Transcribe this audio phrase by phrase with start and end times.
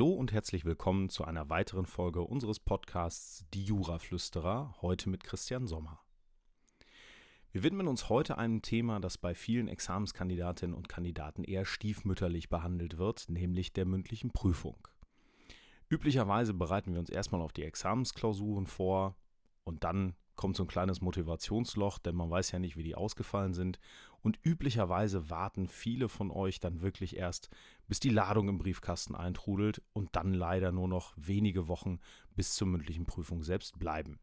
[0.00, 5.66] Hallo und herzlich willkommen zu einer weiteren Folge unseres Podcasts Die Juraflüsterer, heute mit Christian
[5.66, 6.00] Sommer.
[7.52, 12.96] Wir widmen uns heute einem Thema, das bei vielen Examenskandidatinnen und Kandidaten eher stiefmütterlich behandelt
[12.96, 14.88] wird, nämlich der mündlichen Prüfung.
[15.90, 19.16] Üblicherweise bereiten wir uns erstmal auf die Examensklausuren vor
[19.64, 23.52] und dann kommt so ein kleines Motivationsloch, denn man weiß ja nicht, wie die ausgefallen
[23.52, 23.78] sind.
[24.22, 27.50] Und üblicherweise warten viele von euch dann wirklich erst,
[27.88, 32.00] bis die Ladung im Briefkasten eintrudelt und dann leider nur noch wenige Wochen
[32.36, 34.18] bis zur mündlichen Prüfung selbst bleiben.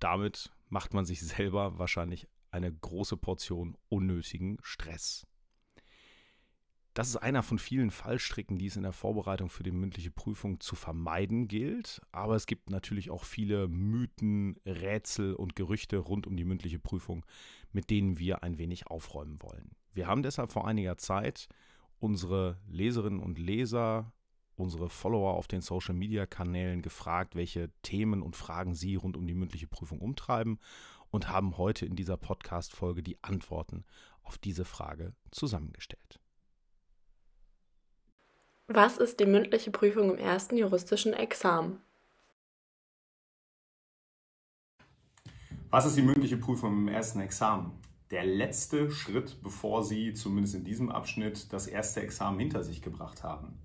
[0.00, 5.28] Damit macht man sich selber wahrscheinlich eine große Portion unnötigen Stress.
[6.98, 10.58] Das ist einer von vielen Fallstricken, die es in der Vorbereitung für die mündliche Prüfung
[10.58, 12.02] zu vermeiden gilt.
[12.10, 17.24] Aber es gibt natürlich auch viele Mythen, Rätsel und Gerüchte rund um die mündliche Prüfung,
[17.70, 19.70] mit denen wir ein wenig aufräumen wollen.
[19.92, 21.48] Wir haben deshalb vor einiger Zeit
[22.00, 24.12] unsere Leserinnen und Leser,
[24.56, 29.68] unsere Follower auf den Social-Media-Kanälen gefragt, welche Themen und Fragen sie rund um die mündliche
[29.68, 30.58] Prüfung umtreiben
[31.10, 33.84] und haben heute in dieser Podcast-Folge die Antworten
[34.24, 36.18] auf diese Frage zusammengestellt.
[38.70, 41.80] Was ist die mündliche Prüfung im ersten juristischen Examen?
[45.70, 47.72] Was ist die mündliche Prüfung im ersten Examen?
[48.10, 53.22] Der letzte Schritt, bevor Sie zumindest in diesem Abschnitt das erste Examen hinter sich gebracht
[53.22, 53.58] haben.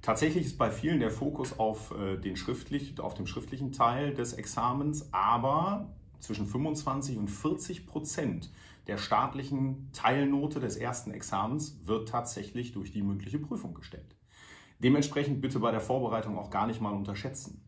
[0.00, 4.32] Tatsächlich ist bei vielen der Fokus auf, äh, den schriftlich, auf dem schriftlichen Teil des
[4.32, 8.50] Examens, aber zwischen 25 und 40 Prozent
[8.86, 14.16] der staatlichen Teilnote des ersten Examens wird tatsächlich durch die mündliche Prüfung gestellt.
[14.82, 17.62] Dementsprechend bitte bei der Vorbereitung auch gar nicht mal unterschätzen.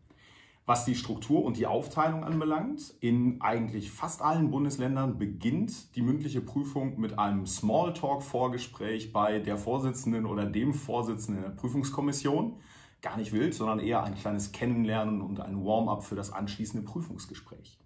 [0.65, 6.39] Was die Struktur und die Aufteilung anbelangt, in eigentlich fast allen Bundesländern beginnt die mündliche
[6.39, 12.55] Prüfung mit einem Smalltalk-Vorgespräch bei der Vorsitzenden oder dem Vorsitzenden der Prüfungskommission.
[13.01, 17.77] Gar nicht wild, sondern eher ein kleines Kennenlernen und ein Warm-up für das anschließende Prüfungsgespräch.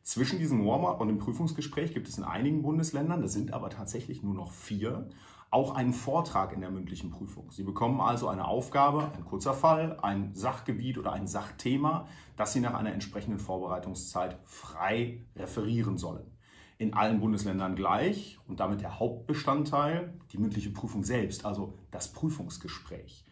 [0.00, 4.22] Zwischen diesem Warm-up und dem Prüfungsgespräch gibt es in einigen Bundesländern, das sind aber tatsächlich
[4.22, 5.10] nur noch vier,
[5.50, 7.50] auch einen Vortrag in der mündlichen Prüfung.
[7.50, 12.60] Sie bekommen also eine Aufgabe, ein kurzer Fall, ein Sachgebiet oder ein Sachthema, das Sie
[12.60, 16.30] nach einer entsprechenden Vorbereitungszeit frei referieren sollen.
[16.78, 23.24] In allen Bundesländern gleich und damit der Hauptbestandteil, die mündliche Prüfung selbst, also das Prüfungsgespräch.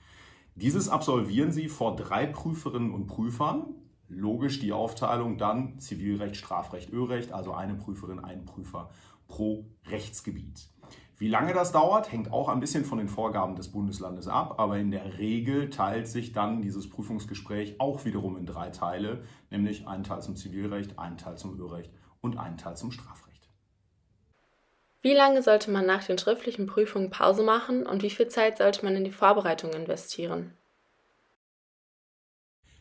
[0.55, 3.75] Dieses absolvieren Sie vor drei Prüferinnen und Prüfern.
[4.09, 8.91] Logisch die Aufteilung dann Zivilrecht, Strafrecht, Ölrecht, also eine Prüferin, ein Prüfer
[9.27, 10.69] pro Rechtsgebiet.
[11.23, 14.79] Wie lange das dauert, hängt auch ein bisschen von den Vorgaben des Bundeslandes ab, aber
[14.79, 20.03] in der Regel teilt sich dann dieses Prüfungsgespräch auch wiederum in drei Teile, nämlich einen
[20.03, 23.49] Teil zum Zivilrecht, einen Teil zum Ölrecht und einen Teil zum Strafrecht.
[25.01, 28.85] Wie lange sollte man nach den schriftlichen Prüfungen Pause machen und wie viel Zeit sollte
[28.85, 30.55] man in die Vorbereitung investieren?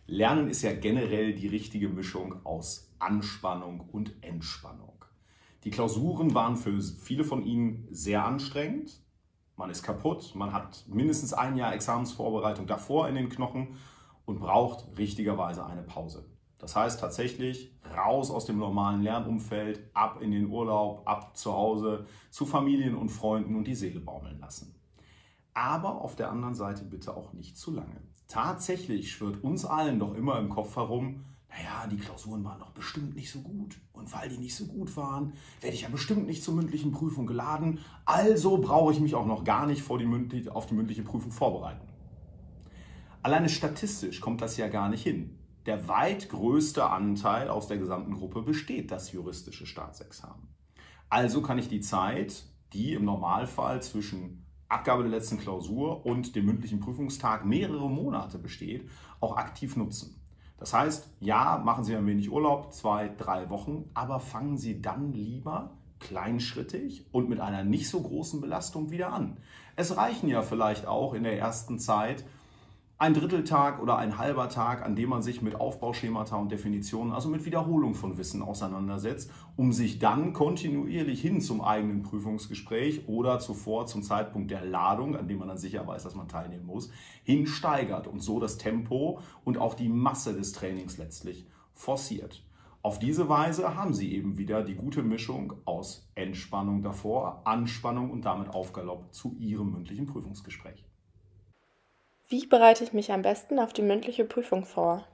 [0.07, 5.00] Lernen ist ja generell die richtige Mischung aus Anspannung und Entspannung.
[5.63, 9.01] Die Klausuren waren für viele von Ihnen sehr anstrengend.
[9.55, 13.75] Man ist kaputt, man hat mindestens ein Jahr Examensvorbereitung davor in den Knochen
[14.25, 16.25] und braucht richtigerweise eine Pause.
[16.57, 22.05] Das heißt tatsächlich raus aus dem normalen Lernumfeld, ab in den Urlaub, ab zu Hause,
[22.29, 24.75] zu Familien und Freunden und die Seele baumeln lassen.
[25.53, 28.01] Aber auf der anderen Seite bitte auch nicht zu lange.
[28.27, 33.15] Tatsächlich schwirrt uns allen doch immer im Kopf herum, naja, die Klausuren waren doch bestimmt
[33.15, 33.77] nicht so gut.
[33.91, 37.27] Und weil die nicht so gut waren, werde ich ja bestimmt nicht zur mündlichen Prüfung
[37.27, 37.79] geladen.
[38.05, 41.87] Also brauche ich mich auch noch gar nicht die auf die mündliche Prüfung vorbereiten.
[43.21, 45.37] Alleine statistisch kommt das ja gar nicht hin.
[45.65, 50.47] Der weit größte Anteil aus der gesamten Gruppe besteht das juristische Staatsexamen.
[51.09, 56.45] Also kann ich die Zeit, die im Normalfall zwischen Abgabe der letzten Klausur und dem
[56.45, 58.89] mündlichen Prüfungstag mehrere Monate besteht,
[59.19, 60.20] auch aktiv nutzen.
[60.61, 65.11] Das heißt, ja, machen Sie ein wenig Urlaub, zwei, drei Wochen, aber fangen Sie dann
[65.11, 69.37] lieber kleinschrittig und mit einer nicht so großen Belastung wieder an.
[69.75, 72.23] Es reichen ja vielleicht auch in der ersten Zeit
[73.01, 77.29] ein Dritteltag oder ein halber Tag, an dem man sich mit Aufbauschemata und Definitionen, also
[77.29, 83.87] mit Wiederholung von Wissen auseinandersetzt, um sich dann kontinuierlich hin zum eigenen Prüfungsgespräch oder zuvor
[83.87, 86.91] zum Zeitpunkt der Ladung, an dem man dann sicher weiß, dass man teilnehmen muss,
[87.23, 92.43] hinsteigert und so das Tempo und auch die Masse des Trainings letztlich forciert.
[92.83, 98.25] Auf diese Weise haben Sie eben wieder die gute Mischung aus Entspannung davor, Anspannung und
[98.25, 100.85] damit Aufgalopp zu Ihrem mündlichen Prüfungsgespräch.
[102.31, 105.05] Wie bereite ich mich am besten auf die mündliche Prüfung vor?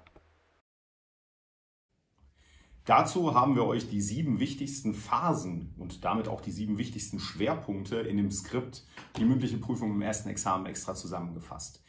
[2.85, 7.95] Dazu haben wir euch die sieben wichtigsten Phasen und damit auch die sieben wichtigsten Schwerpunkte
[7.95, 8.85] in dem Skript
[9.17, 11.81] die mündliche Prüfung im ersten Examen extra zusammengefasst.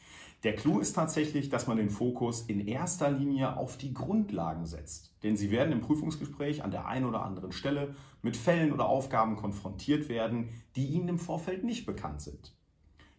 [0.45, 5.13] Der Clou ist tatsächlich, dass man den Fokus in erster Linie auf die Grundlagen setzt.
[5.23, 9.37] Denn Sie werden im Prüfungsgespräch an der einen oder anderen Stelle mit Fällen oder Aufgaben
[9.37, 12.58] konfrontiert werden, die Ihnen im Vorfeld nicht bekannt sind.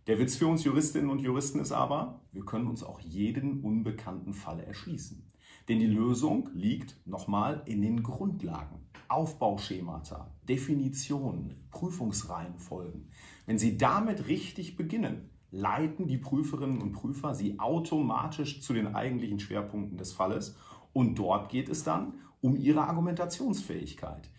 [0.07, 4.33] Der Witz für uns Juristinnen und Juristen ist aber, wir können uns auch jeden unbekannten
[4.33, 5.23] Fall erschließen.
[5.67, 8.79] Denn die Lösung liegt nochmal in den Grundlagen.
[9.07, 13.09] Aufbauschemata, Definitionen, Prüfungsreihenfolgen.
[13.45, 19.39] Wenn Sie damit richtig beginnen, leiten die Prüferinnen und Prüfer Sie automatisch zu den eigentlichen
[19.39, 20.55] Schwerpunkten des Falles
[20.93, 24.29] und dort geht es dann um Ihre Argumentationsfähigkeit.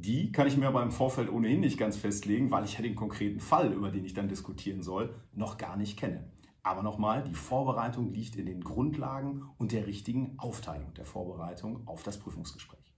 [0.00, 2.94] Die kann ich mir aber im Vorfeld ohnehin nicht ganz festlegen, weil ich ja den
[2.94, 6.30] konkreten Fall, über den ich dann diskutieren soll, noch gar nicht kenne.
[6.62, 12.04] Aber nochmal, die Vorbereitung liegt in den Grundlagen und der richtigen Aufteilung der Vorbereitung auf
[12.04, 12.94] das Prüfungsgespräch.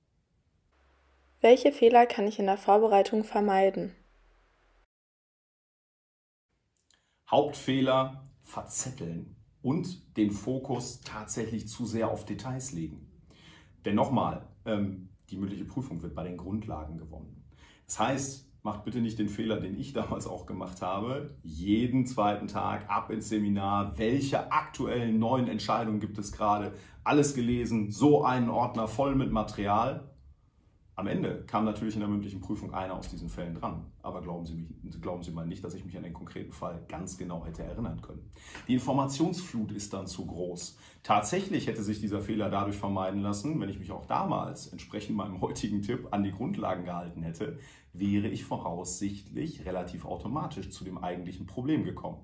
[1.40, 3.96] Welche Fehler kann ich in der Vorbereitung vermeiden?
[7.30, 13.10] Hauptfehler verzetteln und den Fokus tatsächlich zu sehr auf Details legen.
[13.86, 17.44] Denn nochmal, ähm, die mündliche Prüfung wird bei den Grundlagen gewonnen.
[17.86, 21.34] Das heißt, macht bitte nicht den Fehler, den ich damals auch gemacht habe.
[21.42, 23.98] Jeden zweiten Tag ab ins Seminar.
[23.98, 26.72] Welche aktuellen neuen Entscheidungen gibt es gerade?
[27.04, 30.09] Alles gelesen, so einen Ordner voll mit Material.
[30.96, 33.86] Am Ende kam natürlich in der mündlichen Prüfung einer aus diesen Fällen dran.
[34.02, 36.84] Aber glauben Sie, mich, glauben Sie mal nicht, dass ich mich an den konkreten Fall
[36.88, 38.30] ganz genau hätte erinnern können.
[38.68, 40.76] Die Informationsflut ist dann zu groß.
[41.02, 45.40] Tatsächlich hätte sich dieser Fehler dadurch vermeiden lassen, wenn ich mich auch damals entsprechend meinem
[45.40, 47.58] heutigen Tipp an die Grundlagen gehalten hätte,
[47.92, 52.18] wäre ich voraussichtlich relativ automatisch zu dem eigentlichen Problem gekommen.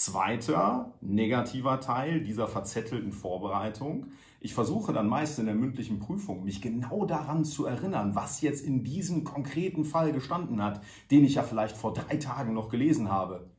[0.00, 4.06] Zweiter negativer Teil dieser verzettelten Vorbereitung.
[4.40, 8.64] Ich versuche dann meist in der mündlichen Prüfung, mich genau daran zu erinnern, was jetzt
[8.64, 10.80] in diesem konkreten Fall gestanden hat,
[11.10, 13.50] den ich ja vielleicht vor drei Tagen noch gelesen habe.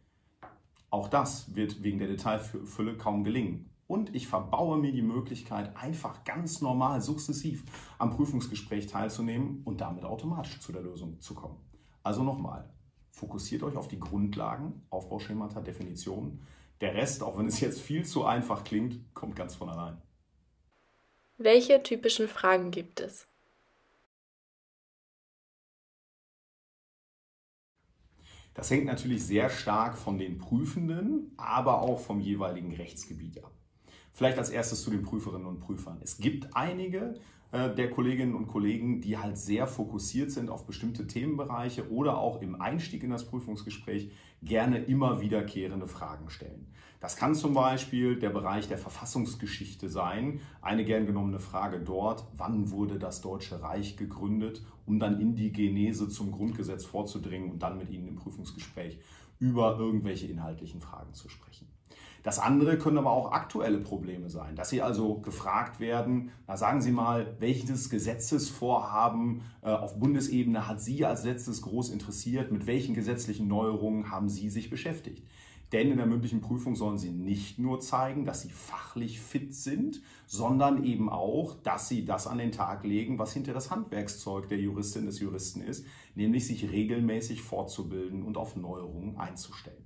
[0.90, 3.70] Auch das wird wegen der Detailfülle kaum gelingen.
[3.86, 7.66] Und ich verbaue mir die Möglichkeit, einfach ganz normal, sukzessiv
[8.00, 11.58] am Prüfungsgespräch teilzunehmen und damit automatisch zu der Lösung zu kommen.
[12.02, 12.68] Also nochmal,
[13.12, 16.46] Fokussiert euch auf die Grundlagen, Aufbauschemata, Definitionen.
[16.80, 20.02] Der Rest, auch wenn es jetzt viel zu einfach klingt, kommt ganz von allein.
[21.38, 23.28] Welche typischen Fragen gibt es?
[28.54, 33.52] Das hängt natürlich sehr stark von den Prüfenden, aber auch vom jeweiligen Rechtsgebiet ab.
[34.14, 36.00] Vielleicht als erstes zu den Prüferinnen und Prüfern.
[36.04, 37.16] Es gibt einige,
[37.52, 42.62] der Kolleginnen und Kollegen, die halt sehr fokussiert sind auf bestimmte Themenbereiche oder auch im
[42.62, 44.12] Einstieg in das Prüfungsgespräch
[44.42, 46.68] gerne immer wiederkehrende Fragen stellen.
[47.02, 50.40] Das kann zum Beispiel der Bereich der Verfassungsgeschichte sein.
[50.62, 55.52] Eine gern genommene Frage dort, wann wurde das Deutsche Reich gegründet, um dann in die
[55.52, 59.00] Genese zum Grundgesetz vorzudringen und dann mit Ihnen im Prüfungsgespräch
[59.40, 61.71] über irgendwelche inhaltlichen Fragen zu sprechen.
[62.24, 66.82] Das andere können aber auch aktuelle Probleme sein, dass Sie also gefragt werden, na sagen
[66.82, 72.94] Sie mal, welches Gesetzesvorhaben äh, auf Bundesebene hat Sie als letztes groß interessiert, mit welchen
[72.94, 75.24] gesetzlichen Neuerungen haben Sie sich beschäftigt?
[75.72, 80.02] Denn in der mündlichen Prüfung sollen Sie nicht nur zeigen, dass Sie fachlich fit sind,
[80.28, 84.60] sondern eben auch, dass Sie das an den Tag legen, was hinter das Handwerkszeug der
[84.60, 89.81] Juristin des Juristen ist, nämlich sich regelmäßig fortzubilden und auf Neuerungen einzustellen.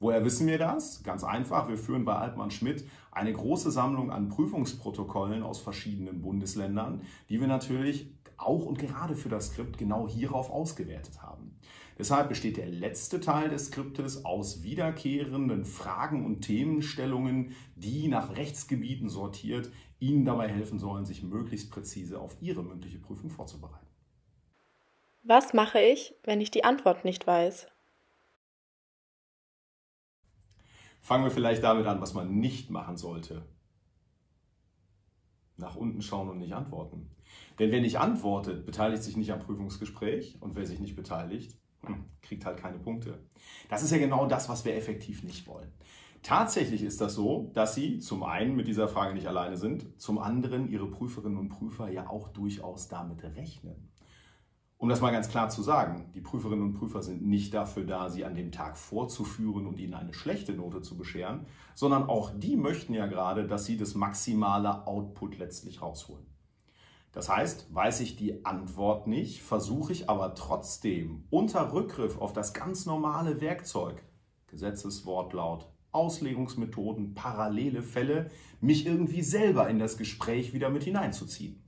[0.00, 1.02] Woher wissen wir das?
[1.02, 7.02] Ganz einfach, wir führen bei Altmann Schmidt eine große Sammlung an Prüfungsprotokollen aus verschiedenen Bundesländern,
[7.28, 11.58] die wir natürlich auch und gerade für das Skript genau hierauf ausgewertet haben.
[11.98, 19.10] Deshalb besteht der letzte Teil des Skriptes aus wiederkehrenden Fragen und Themenstellungen, die nach Rechtsgebieten
[19.10, 23.86] sortiert Ihnen dabei helfen sollen, sich möglichst präzise auf Ihre mündliche Prüfung vorzubereiten.
[25.24, 27.66] Was mache ich, wenn ich die Antwort nicht weiß?
[31.00, 33.42] Fangen wir vielleicht damit an, was man nicht machen sollte.
[35.56, 37.10] Nach unten schauen und nicht antworten.
[37.58, 42.04] Denn wer nicht antwortet, beteiligt sich nicht am Prüfungsgespräch und wer sich nicht beteiligt, hm,
[42.22, 43.18] kriegt halt keine Punkte.
[43.68, 45.72] Das ist ja genau das, was wir effektiv nicht wollen.
[46.22, 50.18] Tatsächlich ist das so, dass Sie zum einen mit dieser Frage nicht alleine sind, zum
[50.18, 53.89] anderen Ihre Prüferinnen und Prüfer ja auch durchaus damit rechnen.
[54.80, 58.08] Um das mal ganz klar zu sagen, die Prüferinnen und Prüfer sind nicht dafür da,
[58.08, 61.44] sie an dem Tag vorzuführen und ihnen eine schlechte Note zu bescheren,
[61.74, 66.24] sondern auch die möchten ja gerade, dass sie das maximale Output letztlich rausholen.
[67.12, 72.54] Das heißt, weiß ich die Antwort nicht, versuche ich aber trotzdem unter Rückgriff auf das
[72.54, 74.02] ganz normale Werkzeug,
[74.46, 78.30] Gesetzeswortlaut, Auslegungsmethoden, parallele Fälle,
[78.62, 81.59] mich irgendwie selber in das Gespräch wieder mit hineinzuziehen.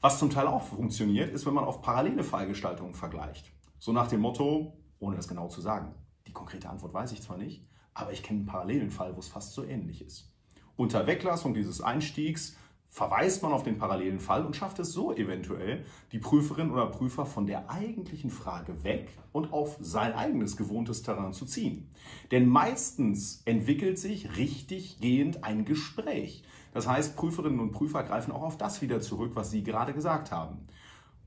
[0.00, 3.50] Was zum Teil auch funktioniert, ist, wenn man auf parallele Fallgestaltungen vergleicht.
[3.80, 5.92] So nach dem Motto, ohne das genau zu sagen,
[6.28, 9.26] die konkrete Antwort weiß ich zwar nicht, aber ich kenne einen parallelen Fall, wo es
[9.26, 10.32] fast so ähnlich ist.
[10.76, 12.56] Unter Weglassung dieses Einstiegs
[12.88, 17.26] verweist man auf den parallelen Fall und schafft es so eventuell, die Prüferin oder Prüfer
[17.26, 21.90] von der eigentlichen Frage weg und auf sein eigenes gewohntes Terrain zu ziehen.
[22.30, 26.44] Denn meistens entwickelt sich richtig gehend ein Gespräch.
[26.72, 30.32] Das heißt, Prüferinnen und Prüfer greifen auch auf das wieder zurück, was Sie gerade gesagt
[30.32, 30.66] haben.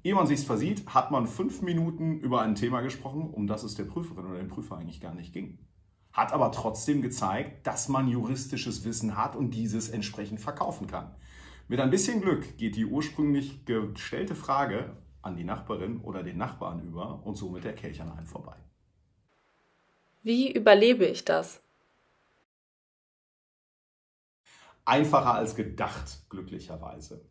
[0.04, 3.76] Ehe man sich's versieht, hat man fünf Minuten über ein Thema gesprochen, um das es
[3.76, 5.60] der Prüferin oder dem Prüfer eigentlich gar nicht ging.
[6.12, 11.16] Hat aber trotzdem gezeigt, dass man juristisches Wissen hat und dieses entsprechend verkaufen kann.
[11.68, 16.82] Mit ein bisschen Glück geht die ursprünglich gestellte Frage an die Nachbarin oder den Nachbarn
[16.82, 18.56] über und somit der Kelch an einem vorbei.
[20.24, 21.62] Wie überlebe ich das?
[24.92, 27.24] Einfacher als gedacht, glücklicherweise.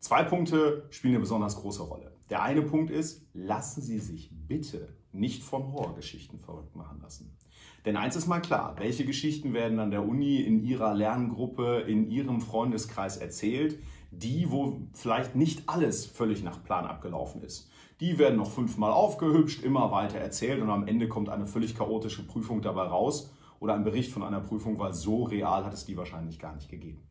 [0.00, 2.10] Zwei Punkte spielen eine besonders große Rolle.
[2.28, 7.36] Der eine Punkt ist, lassen Sie sich bitte nicht von Horrorgeschichten verrückt machen lassen.
[7.84, 12.10] Denn eins ist mal klar, welche Geschichten werden an der Uni, in Ihrer Lerngruppe, in
[12.10, 13.78] Ihrem Freundeskreis erzählt,
[14.10, 17.70] die, wo vielleicht nicht alles völlig nach Plan abgelaufen ist.
[18.00, 22.26] Die werden noch fünfmal aufgehübscht, immer weiter erzählt und am Ende kommt eine völlig chaotische
[22.26, 25.96] Prüfung dabei raus oder ein Bericht von einer Prüfung, weil so real hat es die
[25.96, 27.02] wahrscheinlich gar nicht gegeben.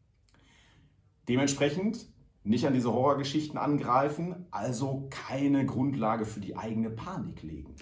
[1.27, 2.07] Dementsprechend
[2.43, 7.75] nicht an diese Horrorgeschichten angreifen, also keine Grundlage für die eigene Panik legen.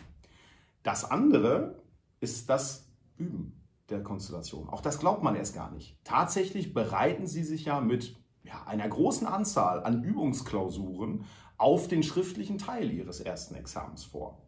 [0.82, 1.84] Das andere
[2.20, 4.68] ist das Üben der Konstellation.
[4.70, 5.98] Auch das glaubt man erst gar nicht.
[6.04, 11.26] Tatsächlich bereiten sie sich ja mit ja, einer großen Anzahl an Übungsklausuren
[11.58, 14.42] auf den schriftlichen Teil ihres ersten Examens vor.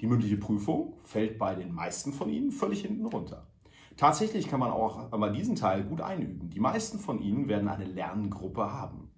[0.00, 3.46] Die mündliche Prüfung fällt bei den meisten von ihnen völlig hinten runter.
[3.96, 6.50] Tatsächlich kann man auch aber diesen Teil gut einüben.
[6.50, 9.10] Die meisten von ihnen werden eine Lerngruppe haben.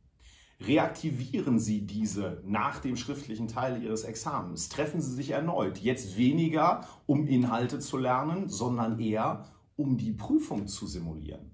[0.61, 4.69] Reaktivieren Sie diese nach dem schriftlichen Teil Ihres Examens.
[4.69, 5.79] Treffen Sie sich erneut.
[5.79, 9.45] Jetzt weniger, um Inhalte zu lernen, sondern eher,
[9.77, 11.51] um die Prüfung zu simulieren.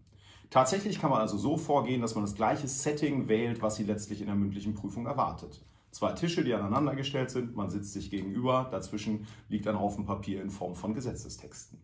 [0.50, 4.20] Tatsächlich kann man also so vorgehen, dass man das gleiche Setting wählt, was Sie letztlich
[4.20, 5.64] in der mündlichen Prüfung erwartet.
[5.90, 10.50] Zwei Tische, die aneinandergestellt sind, man sitzt sich gegenüber, dazwischen liegt ein Haufen Papier in
[10.50, 11.80] Form von Gesetzestexten.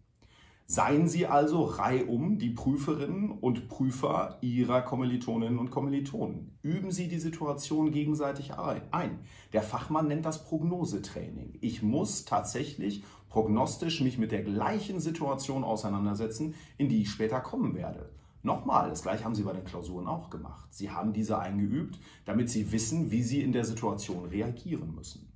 [0.71, 6.59] Seien Sie also reihum die Prüferinnen und Prüfer Ihrer Kommilitoninnen und Kommilitonen.
[6.61, 9.19] Üben Sie die Situation gegenseitig ein.
[9.55, 11.57] Der Fachmann nennt das Prognosetraining.
[11.63, 17.75] Ich muss tatsächlich prognostisch mich mit der gleichen Situation auseinandersetzen, in die ich später kommen
[17.75, 18.11] werde.
[18.43, 20.69] Nochmal, das gleiche haben Sie bei den Klausuren auch gemacht.
[20.75, 25.33] Sie haben diese eingeübt, damit Sie wissen, wie Sie in der Situation reagieren müssen.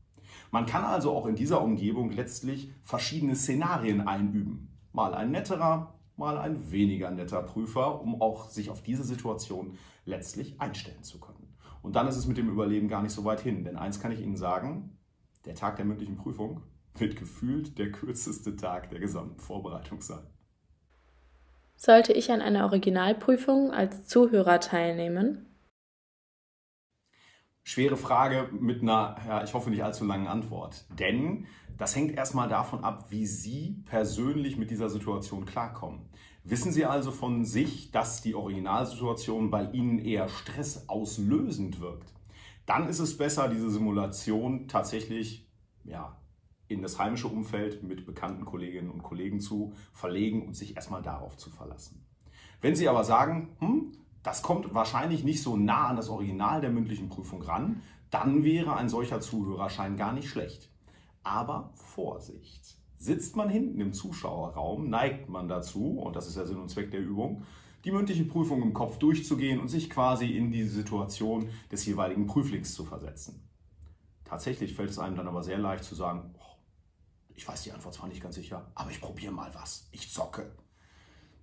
[0.51, 6.39] Man kann also auch in dieser Umgebung letztlich verschiedene Szenarien einüben mal ein netterer, mal
[6.39, 11.57] ein weniger netter Prüfer, um auch sich auf diese Situation letztlich einstellen zu können.
[11.83, 13.65] Und dann ist es mit dem Überleben gar nicht so weit hin.
[13.65, 14.97] Denn eins kann ich Ihnen sagen,
[15.45, 16.63] der Tag der mündlichen Prüfung
[16.95, 20.27] wird gefühlt der kürzeste Tag der gesamten Vorbereitung sein.
[21.75, 25.52] Sollte ich an einer Originalprüfung als Zuhörer teilnehmen?
[27.65, 30.85] Schwere Frage mit einer, ja, ich hoffe nicht allzu langen Antwort.
[30.99, 31.47] Denn
[31.79, 36.09] das hängt erstmal davon ab, wie Sie persönlich mit dieser Situation klarkommen.
[36.45, 42.13] Wissen Sie also von sich, dass die Originalsituation bei Ihnen eher stressauslösend wirkt?
[42.67, 45.49] Dann ist es besser, diese Simulation tatsächlich
[45.85, 46.21] ja,
[46.67, 51.37] in das heimische Umfeld mit bekannten Kolleginnen und Kollegen zu verlegen und sich erstmal darauf
[51.37, 52.05] zu verlassen.
[52.61, 56.71] Wenn Sie aber sagen, hm, das kommt wahrscheinlich nicht so nah an das Original der
[56.71, 60.71] mündlichen Prüfung ran, dann wäre ein solcher Zuhörerschein gar nicht schlecht.
[61.23, 62.77] Aber Vorsicht!
[62.99, 66.93] Sitzt man hinten im Zuschauerraum, neigt man dazu, und das ist der Sinn und Zweck
[66.93, 67.43] der Übung,
[67.85, 72.75] die mündliche Prüfung im Kopf durchzugehen und sich quasi in die Situation des jeweiligen Prüflings
[72.75, 73.49] zu versetzen.
[74.25, 76.57] Tatsächlich fällt es einem dann aber sehr leicht zu sagen, oh,
[77.35, 80.53] ich weiß die Antwort zwar nicht ganz sicher, aber ich probiere mal was, ich zocke.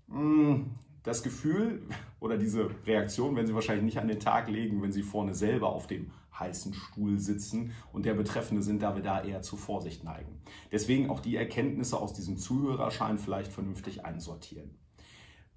[0.08, 0.72] Hm,
[1.04, 1.84] das Gefühl
[2.20, 5.70] oder diese Reaktion werden Sie wahrscheinlich nicht an den Tag legen, wenn Sie vorne selber
[5.70, 10.04] auf dem heißen Stuhl sitzen und der Betreffende sind, da wir da eher zu Vorsicht
[10.04, 10.42] neigen.
[10.72, 14.78] Deswegen auch die Erkenntnisse aus diesem Zuhörerschein vielleicht vernünftig einsortieren.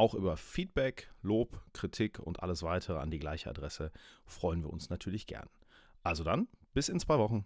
[0.00, 3.92] Auch über Feedback, Lob, Kritik und alles weitere an die gleiche Adresse
[4.24, 5.46] freuen wir uns natürlich gern.
[6.02, 7.44] Also dann, bis in zwei Wochen.